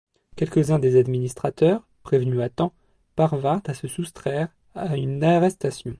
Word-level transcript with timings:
Quelques-uns 0.35 0.79
des 0.79 0.95
administrateurs, 0.95 1.87
prévenus 2.01 2.39
à 2.41 2.49
temps, 2.49 2.73
parvinrent 3.15 3.61
à 3.67 3.75
se 3.75 3.87
soustraire 3.87 4.47
à 4.73 4.97
une 4.97 5.23
arrestation. 5.23 5.89